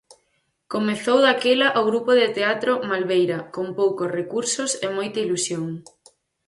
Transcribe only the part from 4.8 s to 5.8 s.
e moita ilusión.